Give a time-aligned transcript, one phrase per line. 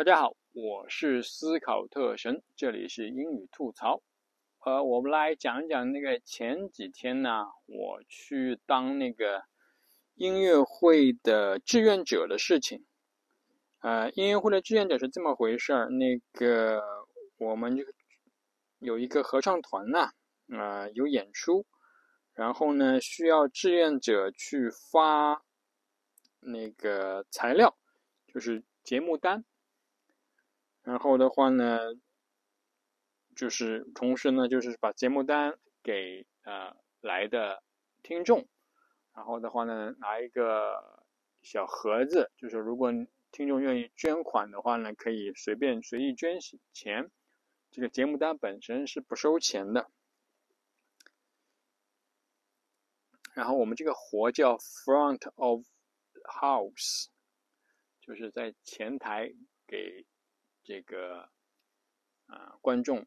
[0.00, 4.02] 大家好，我是思考特神，这里是英语吐槽。
[4.64, 9.42] 呃，我们来讲一讲那个前几天呢，我去当那个
[10.14, 12.86] 音乐会的志愿者的事情。
[13.80, 16.82] 呃，音乐会的志愿者是这么回事儿，那个
[17.36, 17.84] 我们就
[18.78, 20.12] 有一个合唱团呐，
[20.48, 21.66] 呃，有演出，
[22.32, 25.42] 然后呢，需要志愿者去发
[26.40, 27.76] 那个材料，
[28.32, 29.44] 就是节目单。
[30.82, 31.78] 然后的话呢，
[33.36, 37.62] 就是同时呢，就是把节目单给呃来的
[38.02, 38.48] 听众，
[39.14, 41.04] 然后的话呢，拿一个
[41.42, 42.90] 小盒子，就是如果
[43.30, 46.38] 听众愿意捐款的话呢，可以随便随意捐
[46.72, 47.10] 钱。
[47.70, 49.90] 这个节目单本身是不收钱的。
[53.34, 55.64] 然后我们这个活叫 front of
[56.24, 57.06] house，
[58.00, 59.32] 就是在前台
[59.66, 60.06] 给。
[60.70, 61.28] 这个
[62.26, 63.04] 啊，观众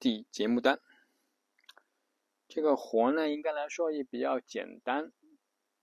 [0.00, 0.80] 递节目单，
[2.48, 5.12] 这个活呢，应该来说也比较简单，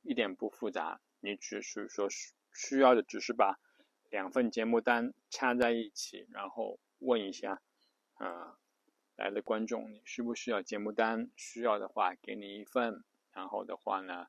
[0.01, 0.99] 一点不复杂。
[1.21, 3.61] 你只是说需需要的，只是把
[4.09, 7.61] 两份节目单插在一起，然后问一下
[8.15, 8.57] 啊，
[9.15, 11.31] 来的观众，你需不需要节目单？
[11.37, 13.05] 需要的话，给你一份。
[13.31, 14.27] 然后的话呢，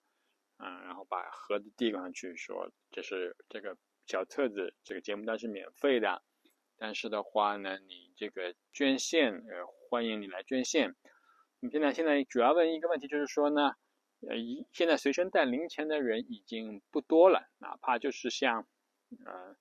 [0.59, 6.23] 嗯，然后把盒子递上去，说这是这个小册子，这个节目单是免费的。
[6.85, 10.97] 但是的话呢，你这个捐献，呃，欢迎你来捐献。
[11.61, 13.77] 你现在现在主要问一个问题，就是说呢，
[14.29, 18.67] 呃，一现在随身带零钱的人已经不多了，哪怕就是像，
[19.25, 19.55] 呃，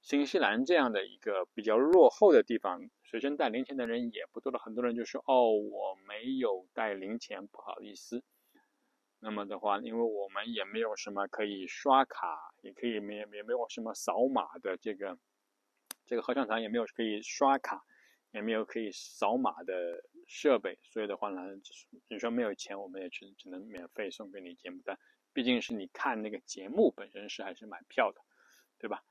[0.00, 4.60] 新西兰这样的一个比较落后的地方，随身带零钱的人也不多了。
[4.60, 8.22] 很多人就说，哦，我没有带零钱，不好意思。
[9.18, 15.18] 那么的话，因为我们也没有什么可以刷卡，也可以没也没有什么扫码的这个。
[16.06, 17.84] 这个合唱团也没有可以刷卡，
[18.30, 21.42] 也没有可以扫码的设备，所以的话呢，
[22.08, 24.98] 你说没有钱，我们也只只能免费送给你节目单。
[25.32, 28.20] 毕竟是你看那个节目本身是还是买票的，
[28.78, 29.02] 对吧？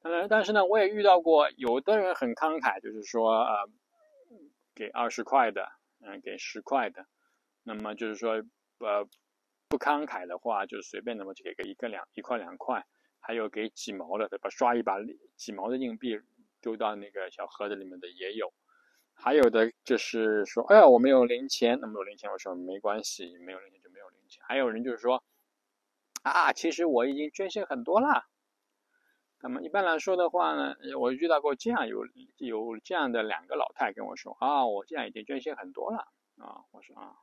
[0.00, 3.68] 当然，但是呢，我也遇到过有的人很慷慨，就是说呃，
[4.74, 5.68] 给二十块的，
[6.00, 7.06] 嗯，给十块的。
[7.62, 8.44] 那么就是说
[8.78, 9.08] 呃，
[9.68, 12.84] 不慷慨的话，就是随便那么给个一个两一块两块，
[13.20, 14.50] 还有给几毛的，对吧？
[14.50, 14.98] 刷一把
[15.36, 16.20] 几毛的硬币。
[16.62, 18.54] 丢到那个小盒子里面的也有，
[19.12, 24.42] 还有的就是说，哎呀，我没有零钱，那么有零钱，我说没关系，没有零钱就没有零钱。
[24.46, 25.24] 还有人就是说，
[26.22, 28.24] 啊，其实我已经捐献很多了。
[29.40, 32.06] 那么一般来说的话呢，我遇到过这样有
[32.36, 36.06] 有这样的两个老太跟我说，啊，我这样已经捐献很多了
[36.38, 36.62] 啊。
[36.70, 37.16] 我说啊，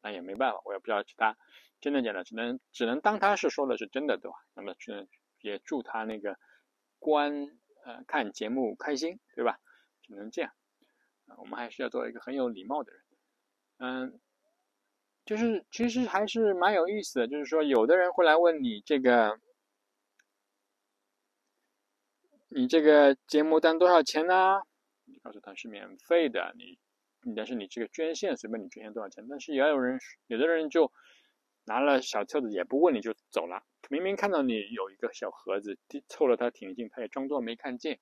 [0.00, 1.36] 那也没办法，我也不知道其他
[1.80, 4.36] 真的假的，只能只能当他是说的是真的，对吧？
[4.54, 5.08] 那么去
[5.40, 6.38] 也祝他那个
[7.00, 7.58] 关。
[7.84, 9.58] 呃，看节目开心，对吧？
[10.02, 10.52] 只能这样。
[11.38, 13.02] 我们还是要做一个很有礼貌的人。
[13.78, 14.20] 嗯，
[15.24, 19.40] 就是其实还是蛮有意思的，就是说，有的人会来问你这个，
[22.48, 24.60] 你这个节目单多少钱呢？
[25.04, 26.78] 你告诉他是免费的，你，
[27.34, 29.26] 但是你这个捐献随便你捐献多少钱。
[29.28, 30.92] 但是也有人，有的人就
[31.64, 33.62] 拿了小册子也不问你就走了。
[33.88, 35.78] 明明看到你有一个小盒子，
[36.08, 37.98] 凑了他挺近，他也装作没看见，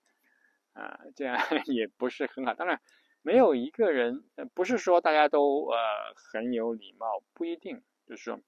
[0.72, 2.54] 啊，这样 也不是很好。
[2.54, 2.81] 当然，
[3.22, 5.76] 没有一个人，不是说大家都呃
[6.15, 7.82] 很有礼貌，不一定。
[8.06, 8.41] 就是说，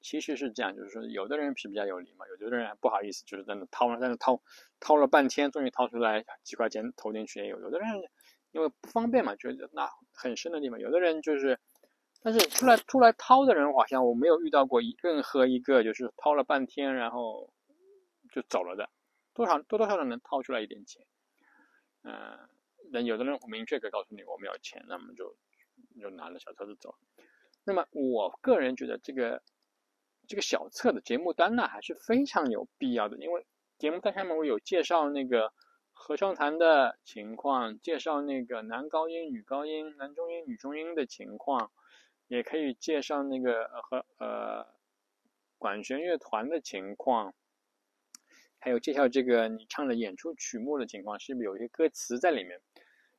[0.00, 4.40] 其实是这样，就是说，有的人是比较有礼貌，有的人不好意思，就是在那掏了，在那掏
[4.80, 7.60] 掏了半天，终于掏出来几块钱投进去也有。
[7.60, 7.88] 有的人
[8.52, 10.78] 因为不方便嘛，觉得那很深的地方。
[10.78, 11.58] 有的人就是。
[12.20, 17.52] 但是出来出来掏的人，好像我没有遇到过一任何一个就是掏了半天然后
[18.32, 18.90] 就走了的，
[19.34, 21.06] 多少多多少少能掏出来一点钱，
[22.02, 22.38] 嗯，
[22.92, 25.36] 但有的人明确可以告诉你我没有钱，那么就
[26.00, 26.96] 就拿着小册子走。
[27.64, 29.40] 那么我个人觉得这个
[30.26, 33.46] 这个小册的节目单呢还是非常有必要的，因为
[33.78, 35.52] 节目单上面我有介绍那个
[35.92, 41.70] 合唱团的情况，介绍那个男高音、女高音、男中音、女中音的情况。
[42.28, 44.66] 也可以介绍那个和呃
[45.56, 47.34] 管弦乐团的情况，
[48.58, 52.60] 还有介绍这个你唱的演出曲目的情况，是不是有一些歌词在里面？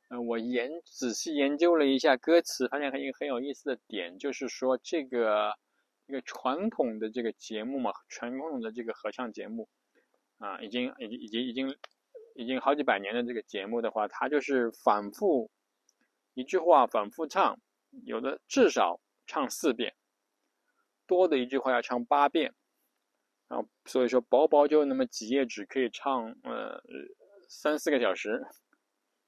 [0.08, 5.54] 呃，我研仔细研究了一下歌词，发现一个很有意思的点，就是说这个
[6.06, 9.68] 一个传统的这个节目嘛，传统的这个合唱节目
[10.38, 11.76] 啊，已经已经已经已经
[12.34, 15.50] 已经好几百年的这个节目的话，它就是反复
[16.34, 17.58] 一句话反复唱。
[18.04, 19.94] 有的至少唱四遍，
[21.06, 22.54] 多的一句话要唱八遍，
[23.48, 26.82] 然后所以说薄薄就那么几页纸可以唱呃
[27.48, 28.46] 三四个小时，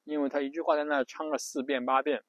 [0.04, 2.22] 因为他一句话在那唱了四遍八遍，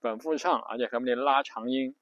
[0.00, 1.94] 反复唱，而且还没得拉长音，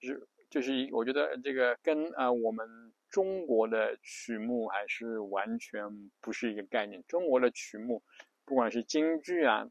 [0.00, 7.04] 就是就是我觉得这个跟啊我们中国的曲目还是完全不是一个概念。
[7.06, 8.02] 中国的曲目，
[8.44, 9.68] 不管是京剧啊，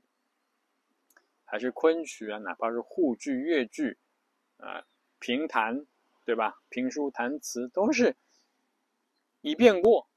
[1.54, 4.00] 还是昆曲啊，哪怕是沪剧、粤剧，
[4.58, 4.84] 啊，
[5.20, 5.86] 评弹，
[6.26, 6.60] 对吧？
[6.70, 8.16] 评书、弹词都是
[9.40, 10.10] 一遍过。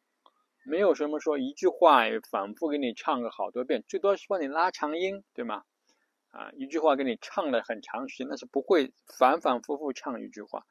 [0.64, 5.64] 没有什么说一句话反复给你唱个好多遍，最多是帮你拉长音，对吗？
[6.30, 10.66] 啊，一句话给你唱了很长时间，但是不会反反复复唱一句话。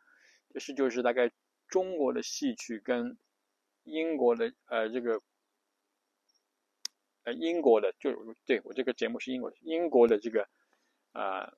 [0.51, 1.31] 这是就是大概
[1.67, 3.19] 中国的戏曲跟
[3.83, 5.21] 英国的呃这个
[7.23, 8.09] 呃英国的就
[8.47, 10.50] 对我这个节目是英国的英国的这个
[11.15, 11.57] 呃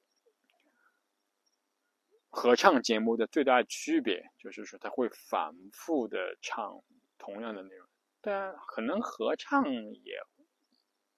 [2.29, 6.83] 合唱节目的最大区别，就是说它会反复的唱
[7.17, 7.89] 同样的内容。
[8.21, 10.19] 但，可能合唱也，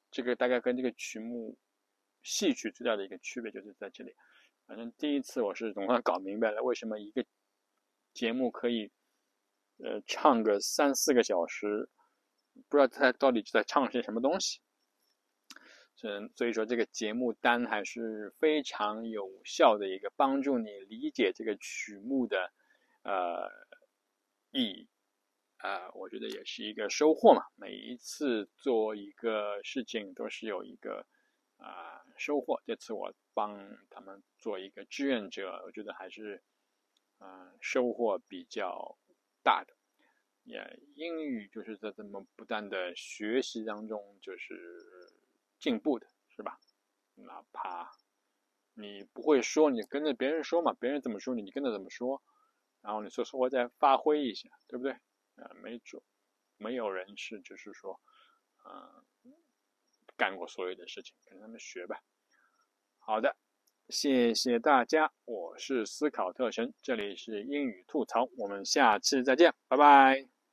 [0.09, 1.57] 这个大概跟这个曲目
[2.23, 4.15] 戏曲最大的一个区别就是在这里。
[4.65, 7.25] 反正第一次我是总算搞明白了，为什么一个
[8.13, 8.91] 节目可以
[9.77, 11.89] 呃唱个三四个小时，
[12.69, 14.61] 不知道他到底在唱些什么东西。
[16.03, 22.51] 嗯，所以说这个节目单还是非常有效的一个帮助你理解这个曲目的
[23.03, 23.49] 呃
[24.51, 24.87] 意义。
[25.57, 27.43] 啊，我觉得也是一个收获嘛。
[27.57, 31.05] 每一次做一个事情都是有一个
[31.57, 32.61] 啊收获。
[32.65, 36.41] 这次我帮他们做一个志愿者，我觉得还是
[37.19, 38.97] 嗯收获比较
[39.43, 39.73] 大的。
[40.45, 44.55] 也英语就是在这么不断的学习当中就是
[45.59, 46.57] 进步的，是吧？
[47.15, 47.91] 哪怕
[48.73, 52.21] 你不会说，你跟着别人说嘛，别人怎么说你，你跟着怎么说，
[52.81, 54.93] 然后你说说我再发挥一下，对不对？
[55.35, 56.01] 呃，没准
[56.57, 57.99] 没有人是，就是说，
[58.65, 59.33] 嗯，
[60.15, 62.01] 干过所有的事情，跟他们学吧。
[62.99, 63.35] 好的，
[63.89, 70.38] 谢谢大家，我是思考特神，这里是英语吐槽，我们下次再见，拜拜。